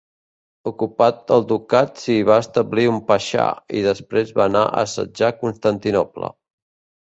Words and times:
Ocupat 0.69 1.33
el 1.35 1.43
ducat 1.51 2.01
s'hi 2.03 2.15
va 2.29 2.37
establir 2.43 2.85
un 2.93 2.97
paixà 3.11 3.45
i 3.81 3.85
després 3.89 4.33
va 4.41 4.47
anar 4.47 4.65
a 4.71 4.83
assetjar 4.87 5.31
Constantinoble. 5.45 6.33